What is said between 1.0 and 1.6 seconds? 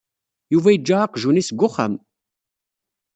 aqjun-is